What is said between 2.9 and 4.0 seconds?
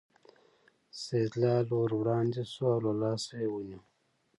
لاسه یې ونیو.